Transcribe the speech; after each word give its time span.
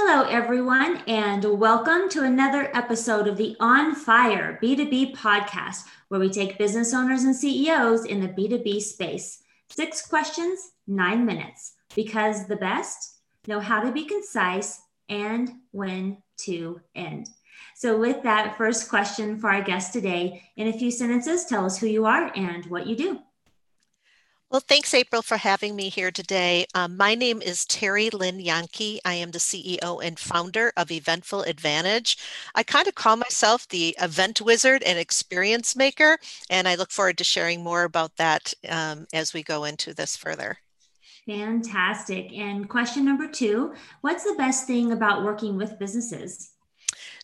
Hello, 0.00 0.22
everyone, 0.28 1.02
and 1.08 1.44
welcome 1.58 2.08
to 2.10 2.22
another 2.22 2.70
episode 2.72 3.26
of 3.26 3.36
the 3.36 3.56
On 3.58 3.96
Fire 3.96 4.56
B2B 4.62 5.16
podcast, 5.16 5.86
where 6.06 6.20
we 6.20 6.30
take 6.30 6.56
business 6.56 6.94
owners 6.94 7.24
and 7.24 7.34
CEOs 7.34 8.04
in 8.04 8.20
the 8.20 8.28
B2B 8.28 8.80
space. 8.80 9.42
Six 9.70 10.06
questions, 10.06 10.70
nine 10.86 11.26
minutes, 11.26 11.72
because 11.96 12.46
the 12.46 12.54
best 12.54 13.18
know 13.48 13.58
how 13.58 13.80
to 13.80 13.90
be 13.90 14.04
concise 14.04 14.80
and 15.08 15.50
when 15.72 16.18
to 16.42 16.80
end. 16.94 17.28
So, 17.74 17.98
with 17.98 18.22
that 18.22 18.56
first 18.56 18.88
question 18.88 19.36
for 19.36 19.50
our 19.50 19.62
guest 19.62 19.92
today, 19.92 20.44
in 20.56 20.68
a 20.68 20.78
few 20.78 20.92
sentences, 20.92 21.44
tell 21.44 21.66
us 21.66 21.76
who 21.76 21.88
you 21.88 22.06
are 22.06 22.30
and 22.36 22.64
what 22.66 22.86
you 22.86 22.94
do. 22.94 23.18
Well, 24.50 24.62
thanks, 24.66 24.94
April, 24.94 25.20
for 25.20 25.36
having 25.36 25.76
me 25.76 25.90
here 25.90 26.10
today. 26.10 26.64
Um, 26.74 26.96
my 26.96 27.14
name 27.14 27.42
is 27.42 27.66
Terry 27.66 28.08
Lynn 28.08 28.40
Yankee. 28.40 28.98
I 29.04 29.12
am 29.12 29.30
the 29.30 29.38
CEO 29.38 30.02
and 30.02 30.18
founder 30.18 30.72
of 30.74 30.90
Eventful 30.90 31.42
Advantage. 31.42 32.16
I 32.54 32.62
kind 32.62 32.88
of 32.88 32.94
call 32.94 33.16
myself 33.16 33.68
the 33.68 33.94
event 34.00 34.40
wizard 34.40 34.82
and 34.84 34.98
experience 34.98 35.76
maker, 35.76 36.16
and 36.48 36.66
I 36.66 36.76
look 36.76 36.90
forward 36.90 37.18
to 37.18 37.24
sharing 37.24 37.62
more 37.62 37.84
about 37.84 38.16
that 38.16 38.54
um, 38.70 39.06
as 39.12 39.34
we 39.34 39.42
go 39.42 39.64
into 39.64 39.92
this 39.92 40.16
further. 40.16 40.56
Fantastic. 41.26 42.32
And 42.32 42.70
question 42.70 43.04
number 43.04 43.28
two 43.28 43.74
What's 44.00 44.24
the 44.24 44.34
best 44.38 44.66
thing 44.66 44.92
about 44.92 45.24
working 45.24 45.58
with 45.58 45.78
businesses? 45.78 46.52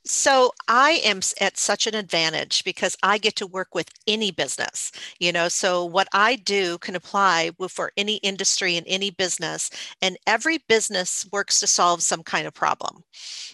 So 0.07 0.53
I 0.69 1.01
am 1.05 1.21
at 1.41 1.57
such 1.57 1.87
an 1.87 1.95
advantage 1.95 2.63
because 2.65 2.95
I 3.03 3.17
get 3.17 3.37
to 3.37 3.47
work 3.47 3.75
with 3.75 3.89
any 4.07 4.31
business, 4.31 4.93
you 5.19 5.33
know. 5.33 5.49
So 5.49 5.83
what 5.85 6.09
I 6.13 6.37
do 6.37 6.77
can 6.79 6.95
apply 6.95 7.53
for 7.71 7.91
any 7.97 8.17
industry 8.17 8.77
and 8.77 8.87
any 8.87 9.11
business, 9.11 9.71
and 10.03 10.19
every 10.27 10.59
business 10.69 11.27
works 11.33 11.59
to 11.61 11.67
solve 11.67 12.03
some 12.03 12.23
kind 12.23 12.47
of 12.47 12.53
problem. 12.53 13.03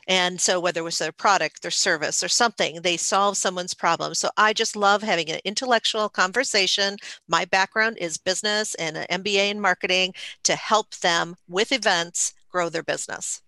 And 0.09 0.41
so 0.41 0.59
whether 0.59 0.81
it 0.81 0.85
was 0.85 0.99
their 0.99 1.13
product, 1.13 1.63
their 1.63 1.71
service, 1.71 2.23
or 2.23 2.29
something, 2.29 2.83
they 2.83 2.97
solve 2.97 3.37
someone's 3.37 3.75
problem. 3.75 4.15
So 4.15 4.31
I 4.37 4.53
just 4.53 4.75
love 4.75 5.03
having 5.03 5.31
an 5.31 5.41
intellectual 5.45 6.09
conversation. 6.09 6.97
My 7.29 7.45
background 7.45 7.99
is 8.01 8.19
business 8.19 8.75
and 8.75 8.97
an 8.97 9.07
MBA 9.23 9.51
in 9.51 9.61
marketing 9.61 10.15
to 10.45 10.57
help 10.57 10.97
them 10.97 11.37
with 11.49 11.71
events 11.71 12.35
grow 12.51 12.69
their 12.69 12.83
business. 12.83 13.41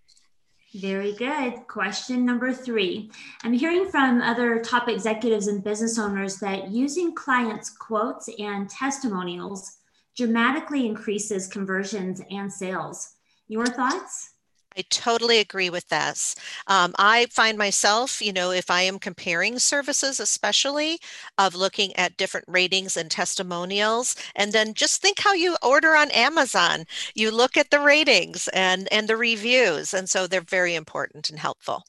Very 0.75 1.13
good. 1.13 1.67
Question 1.69 2.25
number 2.25 2.51
three. 2.53 3.11
I'm 3.45 3.53
hearing 3.53 3.91
from 3.91 4.23
other 4.23 4.59
top 4.61 4.89
executives 4.89 5.47
and 5.47 5.63
business 5.63 5.99
owners 5.99 6.39
that 6.39 6.71
using 6.71 7.15
clients' 7.15 7.69
quotes 7.69 8.31
and 8.39 8.71
testimonials 8.71 9.79
dramatically 10.17 10.87
increases 10.87 11.47
conversions 11.47 12.23
and 12.31 12.51
sales. 12.51 13.17
Your 13.49 13.67
thoughts? 13.67 14.31
I 14.77 14.83
totally 14.91 15.39
agree 15.39 15.71
with 15.71 15.89
this. 15.89 16.35
Um, 16.67 16.95
I 16.99 17.27
find 17.27 17.57
myself, 17.59 18.21
you 18.21 18.33
know, 18.33 18.51
if 18.51 18.71
I 18.71 18.83
am 18.83 18.99
comparing 18.99 19.59
services, 19.59 20.21
especially 20.21 20.99
of 21.39 21.55
looking 21.55 21.95
at 21.97 22.17
different 22.17 22.47
ratings 22.49 22.97
and 22.97 23.11
testimonials, 23.11 24.15
and 24.37 24.53
then 24.53 24.75
just 24.75 25.01
think 25.03 25.21
how 25.21 25.33
you 25.35 25.57
order 25.63 25.95
on 25.97 26.11
Amazon. 26.11 26.85
You 27.15 27.31
look 27.31 27.57
at 27.57 27.71
the 27.71 27.81
ratings 27.81 28.49
and 28.49 28.89
and 28.93 29.09
the 29.09 29.17
reviews, 29.17 29.95
and 29.95 30.09
so 30.09 30.27
they're 30.27 30.41
very 30.43 30.75
important 30.75 31.31
and 31.31 31.39
helpful. 31.39 31.85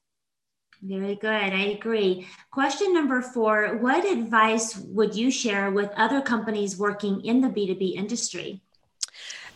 Very 0.83 1.15
good. 1.15 1.29
I 1.31 1.63
agree. 1.77 2.27
Question 2.51 2.93
number 2.93 3.21
four 3.21 3.77
What 3.77 4.05
advice 4.05 4.77
would 4.77 5.15
you 5.15 5.31
share 5.31 5.71
with 5.71 5.89
other 5.95 6.21
companies 6.21 6.77
working 6.77 7.23
in 7.25 7.41
the 7.41 7.49
B2B 7.49 7.95
industry? 7.95 8.61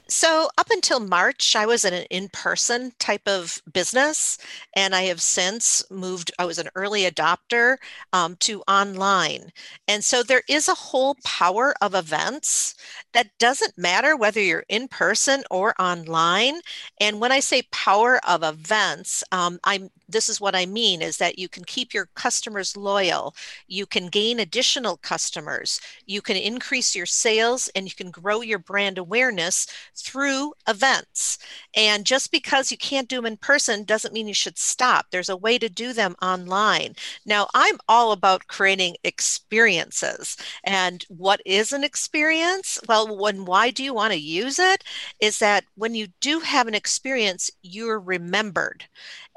So, 0.10 0.50
up 0.58 0.70
until 0.72 1.02
March, 1.02 1.54
I 1.56 1.66
was 1.66 1.84
in 1.84 1.94
an 1.94 2.06
in 2.10 2.30
person 2.30 2.94
type 2.98 3.28
of 3.28 3.62
business, 3.74 4.38
and 4.74 4.96
I 4.96 5.04
have 5.04 5.22
since 5.22 5.84
moved. 5.92 6.32
I 6.40 6.46
was 6.46 6.58
an 6.60 6.70
early 6.76 7.02
adopter 7.04 7.76
um, 8.14 8.38
to 8.38 8.62
online. 8.70 9.52
And 9.88 10.06
so, 10.06 10.24
there 10.24 10.44
is 10.48 10.70
a 10.70 10.74
whole 10.74 11.16
power 11.26 11.74
of 11.82 11.94
events 11.94 12.76
that 13.14 13.38
doesn't 13.38 13.78
matter 13.78 14.16
whether 14.16 14.40
you're 14.42 14.64
in 14.70 14.88
person 14.88 15.44
or 15.52 15.74
online. 15.80 16.62
And 17.02 17.20
when 17.20 17.34
I 17.34 17.42
say 17.42 17.64
power 17.74 18.20
of 18.26 18.44
events, 18.44 19.26
um, 19.34 19.60
I'm 19.66 19.90
this 20.08 20.30
is 20.30 20.40
what 20.40 20.56
I 20.56 20.66
mean 20.66 21.02
is 21.02 21.18
that 21.18 21.38
you 21.40 21.50
can 21.50 21.64
keep 21.66 21.94
your 21.94 22.10
customers 22.16 22.78
loyal, 22.78 23.36
you 23.68 23.86
can 23.86 24.08
gain 24.08 24.40
additional 24.40 24.98
customers, 24.98 25.80
you 26.06 26.22
can 26.22 26.38
increase 26.38 26.96
your 26.96 27.06
sales, 27.06 27.70
and 27.76 27.86
you 27.86 27.96
can 27.96 28.12
grow 28.12 28.42
your 28.42 28.60
brand 28.60 28.98
awareness 28.98 29.68
through 29.96 30.54
events. 30.68 31.40
And 31.76 32.06
just 32.06 32.32
because 32.32 32.72
you 32.72 32.78
can't 32.78 33.10
do 33.10 33.18
them 33.18 33.26
in 33.26 33.38
person 33.38 33.84
doesn't 33.84 34.14
mean 34.14 34.28
you 34.28 34.34
should 34.34 34.58
stop. 34.58 35.08
There's 35.12 35.30
a 35.30 35.38
way 35.38 35.58
to 35.58 35.70
do 35.70 35.94
them 35.94 36.16
online. 36.22 36.96
Now, 37.26 37.48
I'm 37.54 37.78
all 37.88 38.12
about 38.12 38.48
creating 38.48 38.96
experiences. 39.04 40.38
And 40.64 41.04
what 41.10 41.42
is 41.46 41.74
an 41.74 41.84
experience? 41.84 42.80
Well, 42.88 43.18
when 43.18 43.46
why 43.46 43.72
do 43.72 43.84
you 43.84 43.94
want 43.94 44.14
to 44.14 44.20
use 44.20 44.60
it? 44.60 44.84
Is 45.20 45.40
that 45.40 45.66
when 45.76 45.96
you 45.96 46.08
do 46.22 46.40
have 46.40 46.68
an 46.68 46.76
experience, 46.76 47.52
you're 47.62 48.00
remembered. 48.00 48.86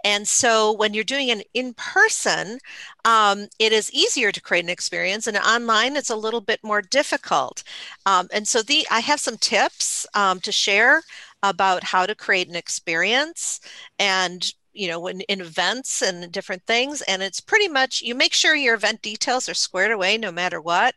And 0.05 0.27
so 0.27 0.60
when 0.69 0.95
you're 0.95 1.05
doing 1.05 1.31
an 1.31 1.43
in 1.55 1.75
person, 1.75 2.59
um, 3.05 3.47
it 3.59 3.73
is 3.73 3.93
easier 3.93 4.33
to 4.33 4.41
create 4.41 4.65
an 4.65 4.71
experience, 4.71 5.27
and 5.27 5.37
online 5.39 5.97
it's 5.97 6.11
a 6.11 6.17
little 6.17 6.41
bit 6.41 6.61
more 6.63 6.83
difficult. 6.83 7.63
Um, 8.07 8.29
and 8.33 8.47
so 8.47 8.63
the 8.63 8.87
I 8.91 9.01
have 9.01 9.21
some 9.21 9.37
tips 9.39 10.07
um, 10.15 10.41
to 10.41 10.53
share 10.53 11.03
about 11.43 11.85
how 11.85 12.07
to 12.07 12.15
create 12.15 12.49
an 12.49 12.57
experience 12.57 13.61
and 13.99 14.53
you 14.73 14.89
know 14.89 15.01
when 15.01 15.21
in 15.23 15.41
events 15.41 16.03
and 16.03 16.31
different 16.33 16.63
things 16.67 17.03
and 17.03 17.23
it's 17.23 17.41
pretty 17.41 17.69
much 17.69 18.03
you 18.03 18.15
make 18.15 18.33
sure 18.35 18.55
your 18.55 18.75
event 18.75 19.03
details 19.03 19.49
are 19.49 19.55
squared 19.55 19.91
away 19.91 20.17
no 20.19 20.31
matter 20.31 20.61
what 20.61 20.95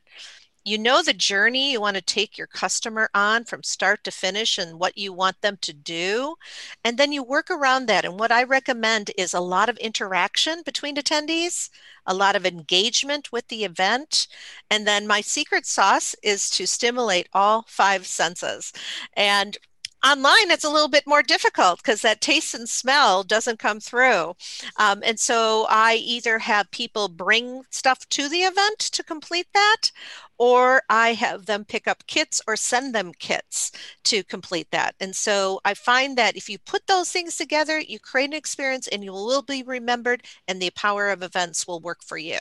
you 0.63 0.77
know 0.77 1.01
the 1.01 1.13
journey 1.13 1.71
you 1.71 1.81
want 1.81 1.95
to 1.95 2.01
take 2.01 2.37
your 2.37 2.47
customer 2.47 3.09
on 3.13 3.43
from 3.43 3.63
start 3.63 4.03
to 4.03 4.11
finish 4.11 4.57
and 4.57 4.79
what 4.79 4.97
you 4.97 5.11
want 5.11 5.39
them 5.41 5.57
to 5.61 5.73
do 5.73 6.35
and 6.83 6.97
then 6.97 7.11
you 7.11 7.21
work 7.23 7.49
around 7.49 7.85
that 7.85 8.05
and 8.05 8.19
what 8.19 8.31
i 8.31 8.43
recommend 8.43 9.11
is 9.17 9.33
a 9.33 9.39
lot 9.39 9.69
of 9.69 9.77
interaction 9.77 10.61
between 10.65 10.95
attendees 10.95 11.69
a 12.05 12.13
lot 12.13 12.35
of 12.35 12.45
engagement 12.45 13.31
with 13.31 13.47
the 13.47 13.63
event 13.63 14.27
and 14.69 14.87
then 14.87 15.05
my 15.07 15.21
secret 15.21 15.65
sauce 15.65 16.15
is 16.23 16.49
to 16.49 16.65
stimulate 16.65 17.27
all 17.33 17.65
five 17.67 18.05
senses 18.05 18.71
and 19.15 19.57
online 20.05 20.51
it's 20.51 20.63
a 20.63 20.69
little 20.69 20.89
bit 20.89 21.07
more 21.07 21.23
difficult 21.23 21.77
because 21.77 22.01
that 22.01 22.21
taste 22.21 22.53
and 22.53 22.67
smell 22.67 23.23
doesn't 23.23 23.59
come 23.59 23.79
through 23.79 24.33
um, 24.77 25.01
and 25.05 25.19
so 25.19 25.65
i 25.69 25.95
either 25.95 26.39
have 26.39 26.69
people 26.71 27.07
bring 27.07 27.63
stuff 27.69 28.07
to 28.09 28.27
the 28.29 28.41
event 28.41 28.79
to 28.79 29.03
complete 29.03 29.47
that 29.53 29.91
or 30.37 30.81
I 30.89 31.13
have 31.13 31.45
them 31.45 31.63
pick 31.63 31.87
up 31.87 32.05
kits 32.07 32.41
or 32.47 32.55
send 32.55 32.93
them 32.93 33.13
kits 33.17 33.71
to 34.05 34.23
complete 34.23 34.71
that. 34.71 34.95
And 34.99 35.15
so 35.15 35.61
I 35.63 35.73
find 35.73 36.17
that 36.17 36.35
if 36.35 36.49
you 36.49 36.57
put 36.59 36.87
those 36.87 37.11
things 37.11 37.37
together, 37.37 37.79
you 37.79 37.99
create 37.99 38.25
an 38.25 38.33
experience 38.33 38.87
and 38.87 39.03
you 39.03 39.13
will 39.13 39.41
be 39.43 39.63
remembered, 39.63 40.23
and 40.47 40.61
the 40.61 40.71
power 40.71 41.09
of 41.09 41.23
events 41.23 41.67
will 41.67 41.79
work 41.79 42.03
for 42.03 42.17
you. 42.17 42.39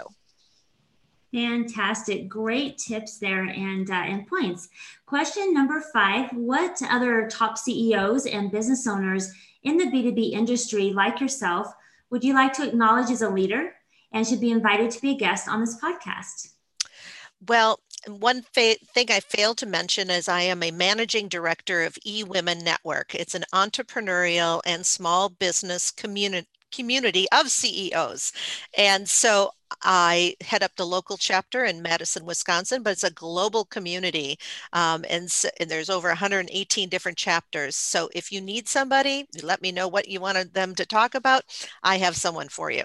Fantastic. 1.32 2.28
Great 2.28 2.76
tips 2.76 3.18
there 3.18 3.44
and, 3.44 3.90
uh, 3.90 3.94
and 3.94 4.26
points. 4.26 4.68
Question 5.06 5.54
number 5.54 5.82
five 5.92 6.30
What 6.32 6.80
other 6.90 7.28
top 7.28 7.56
CEOs 7.56 8.26
and 8.26 8.50
business 8.50 8.86
owners 8.86 9.32
in 9.62 9.78
the 9.78 9.86
B2B 9.86 10.32
industry, 10.32 10.92
like 10.92 11.20
yourself, 11.20 11.68
would 12.10 12.22
you 12.22 12.34
like 12.34 12.52
to 12.54 12.68
acknowledge 12.68 13.10
as 13.10 13.22
a 13.22 13.30
leader 13.30 13.74
and 14.12 14.26
should 14.26 14.40
be 14.40 14.50
invited 14.50 14.90
to 14.90 15.00
be 15.00 15.12
a 15.12 15.16
guest 15.16 15.48
on 15.48 15.60
this 15.60 15.80
podcast? 15.80 16.50
Well, 17.48 17.80
one 18.06 18.42
fa- 18.42 18.76
thing 18.94 19.06
I 19.10 19.20
failed 19.20 19.56
to 19.58 19.66
mention 19.66 20.10
is 20.10 20.28
I 20.28 20.42
am 20.42 20.62
a 20.62 20.70
managing 20.70 21.28
director 21.28 21.82
of 21.82 21.94
eWomen 22.06 22.62
Network. 22.62 23.14
It's 23.14 23.34
an 23.34 23.44
entrepreneurial 23.54 24.60
and 24.66 24.84
small 24.84 25.28
business 25.28 25.90
community 25.90 26.48
community 26.72 27.26
of 27.32 27.50
CEOs. 27.50 28.32
And 28.76 29.08
so 29.08 29.52
I 29.82 30.36
head 30.40 30.62
up 30.62 30.76
the 30.76 30.86
local 30.86 31.16
chapter 31.16 31.64
in 31.64 31.82
Madison, 31.82 32.24
Wisconsin, 32.24 32.82
but 32.82 32.90
it's 32.90 33.04
a 33.04 33.10
global 33.10 33.64
community. 33.64 34.38
Um, 34.72 35.04
and, 35.08 35.30
so, 35.30 35.48
and, 35.60 35.70
there's 35.70 35.90
over 35.90 36.08
118 36.08 36.88
different 36.88 37.18
chapters. 37.18 37.76
So 37.76 38.08
if 38.14 38.32
you 38.32 38.40
need 38.40 38.68
somebody, 38.68 39.28
let 39.42 39.62
me 39.62 39.72
know 39.72 39.88
what 39.88 40.08
you 40.08 40.20
wanted 40.20 40.52
them 40.52 40.74
to 40.74 40.86
talk 40.86 41.14
about. 41.14 41.44
I 41.82 41.98
have 41.98 42.16
someone 42.16 42.48
for 42.48 42.70
you. 42.70 42.84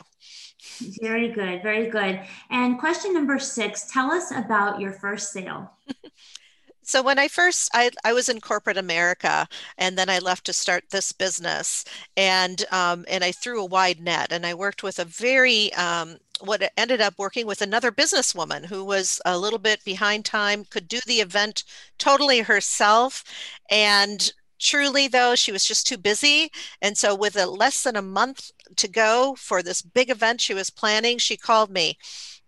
Very 1.01 1.29
good. 1.29 1.61
Very 1.61 1.89
good. 1.89 2.21
And 2.49 2.79
question 2.79 3.13
number 3.13 3.39
six 3.39 3.89
tell 3.91 4.11
us 4.11 4.31
about 4.31 4.79
your 4.79 4.93
first 4.93 5.31
sale. 5.31 5.71
So 6.87 7.01
when 7.01 7.19
I 7.19 7.27
first 7.27 7.69
I, 7.73 7.91
I 8.05 8.13
was 8.13 8.29
in 8.29 8.39
corporate 8.39 8.77
America 8.77 9.45
and 9.77 9.97
then 9.97 10.09
I 10.09 10.19
left 10.19 10.45
to 10.45 10.53
start 10.53 10.85
this 10.89 11.11
business 11.11 11.83
and 12.15 12.63
um, 12.71 13.03
and 13.09 13.25
I 13.25 13.33
threw 13.33 13.61
a 13.61 13.65
wide 13.65 13.99
net 13.99 14.31
and 14.31 14.45
I 14.45 14.53
worked 14.53 14.83
with 14.83 14.97
a 14.97 15.03
very 15.03 15.73
um, 15.73 16.17
what 16.39 16.71
ended 16.77 17.01
up 17.01 17.15
working 17.17 17.45
with 17.45 17.61
another 17.61 17.91
businesswoman 17.91 18.65
who 18.67 18.85
was 18.85 19.19
a 19.25 19.37
little 19.37 19.59
bit 19.59 19.83
behind 19.83 20.23
time 20.23 20.63
could 20.63 20.87
do 20.87 20.99
the 21.05 21.19
event 21.19 21.65
totally 21.97 22.39
herself 22.39 23.21
and 23.69 24.31
truly 24.57 25.09
though 25.09 25.35
she 25.35 25.51
was 25.51 25.65
just 25.65 25.87
too 25.87 25.97
busy 25.97 26.49
and 26.81 26.97
so 26.97 27.13
with 27.13 27.35
a 27.35 27.45
less 27.45 27.83
than 27.83 27.97
a 27.97 28.01
month 28.01 28.49
to 28.77 28.87
go 28.87 29.35
for 29.37 29.61
this 29.61 29.81
big 29.81 30.09
event 30.09 30.39
she 30.39 30.53
was 30.53 30.69
planning 30.69 31.17
she 31.17 31.35
called 31.35 31.69
me 31.69 31.97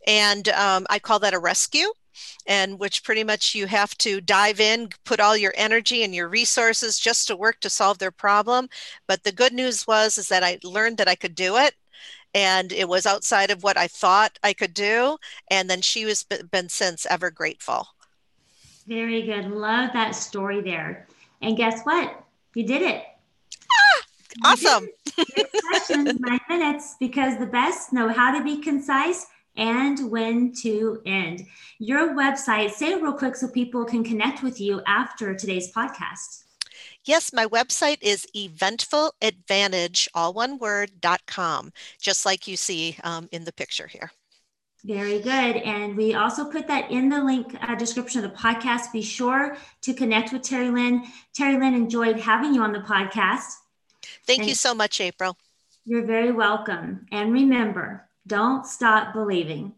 and 0.07 0.47
um, 0.49 0.87
i 0.89 0.97
call 0.97 1.19
that 1.19 1.33
a 1.33 1.39
rescue 1.39 1.87
and 2.47 2.79
which 2.79 3.03
pretty 3.03 3.23
much 3.23 3.55
you 3.55 3.67
have 3.67 3.97
to 3.97 4.21
dive 4.21 4.59
in 4.59 4.89
put 5.05 5.19
all 5.19 5.35
your 5.35 5.53
energy 5.55 6.03
and 6.03 6.13
your 6.13 6.27
resources 6.27 6.99
just 6.99 7.27
to 7.27 7.35
work 7.35 7.59
to 7.59 7.69
solve 7.69 7.97
their 7.97 8.11
problem 8.11 8.67
but 9.07 9.23
the 9.23 9.31
good 9.31 9.53
news 9.53 9.85
was 9.87 10.17
is 10.17 10.27
that 10.27 10.43
i 10.43 10.57
learned 10.63 10.97
that 10.97 11.09
i 11.09 11.15
could 11.15 11.35
do 11.35 11.57
it 11.57 11.73
and 12.33 12.71
it 12.71 12.87
was 12.87 13.05
outside 13.05 13.51
of 13.51 13.63
what 13.63 13.77
i 13.77 13.87
thought 13.87 14.37
i 14.43 14.53
could 14.53 14.73
do 14.73 15.17
and 15.49 15.69
then 15.69 15.81
she 15.81 16.03
has 16.03 16.23
been 16.23 16.69
since 16.69 17.05
ever 17.07 17.31
grateful 17.31 17.87
very 18.87 19.23
good 19.23 19.45
love 19.51 19.91
that 19.93 20.15
story 20.15 20.61
there 20.61 21.07
and 21.41 21.55
guess 21.57 21.83
what? 21.83 22.23
You 22.53 22.65
did 22.65 22.81
it. 22.81 23.03
Ah, 23.71 24.51
awesome. 24.51 24.87
nine 26.19 26.39
minutes, 26.49 26.95
because 26.99 27.37
the 27.37 27.45
best 27.45 27.93
know 27.93 28.09
how 28.09 28.37
to 28.37 28.43
be 28.43 28.61
concise 28.61 29.27
and 29.59 30.09
when 30.09 30.53
to 30.63 31.01
end. 31.05 31.45
Your 31.77 32.15
website, 32.15 32.71
say 32.71 32.93
it 32.93 33.01
real 33.03 33.13
quick 33.13 33.35
so 33.35 33.47
people 33.49 33.85
can 33.85 34.03
connect 34.03 34.41
with 34.41 34.59
you 34.59 34.81
after 34.87 35.35
today's 35.35 35.71
podcast. 35.71 36.45
Yes, 37.05 37.31
my 37.33 37.45
website 37.45 37.97
is 38.01 38.25
eventfuladvantage, 38.35 40.07
all 40.13 40.33
one 40.33 40.57
word, 40.57 41.01
dot 41.01 41.21
com, 41.27 41.71
just 41.99 42.25
like 42.25 42.47
you 42.47 42.57
see 42.57 42.97
um, 43.03 43.27
in 43.31 43.43
the 43.43 43.53
picture 43.53 43.87
here. 43.87 44.11
Very 44.85 45.19
good. 45.19 45.57
And 45.57 45.97
we 45.97 46.13
also 46.13 46.49
put 46.49 46.67
that 46.67 46.89
in 46.89 47.09
the 47.09 47.21
link 47.21 47.55
uh, 47.61 47.75
description 47.75 48.23
of 48.23 48.31
the 48.31 48.37
podcast. 48.37 48.93
Be 48.93 49.01
sure 49.01 49.57
to 49.81 49.93
connect 49.93 50.31
with 50.31 50.41
Terry 50.41 50.69
Lynn. 50.69 51.03
Terry 51.35 51.59
Lynn 51.59 51.73
enjoyed 51.73 52.19
having 52.19 52.53
you 52.53 52.61
on 52.61 52.71
the 52.71 52.79
podcast. 52.79 53.55
Thank 54.25 54.39
and 54.39 54.49
you 54.49 54.55
so 54.55 54.73
much, 54.73 55.01
April. 55.01 55.37
You're 55.85 56.05
very 56.05 56.31
welcome. 56.31 57.05
And 57.11 57.33
remember, 57.33 58.08
don't 58.29 58.65
stop 58.65 59.11
believing. 59.11 59.73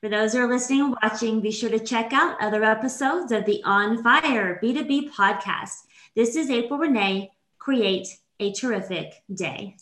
For 0.00 0.08
those 0.08 0.32
who 0.32 0.38
are 0.38 0.48
listening 0.48 0.80
and 0.80 0.96
watching, 1.02 1.40
be 1.40 1.50
sure 1.50 1.70
to 1.70 1.78
check 1.78 2.12
out 2.12 2.40
other 2.40 2.64
episodes 2.64 3.32
of 3.32 3.44
the 3.44 3.60
On 3.64 4.02
Fire 4.02 4.58
B2B 4.62 5.10
podcast. 5.10 5.82
This 6.14 6.36
is 6.36 6.50
April 6.50 6.78
Renee. 6.78 7.32
Create 7.58 8.08
a 8.38 8.52
terrific 8.52 9.22
day. 9.32 9.76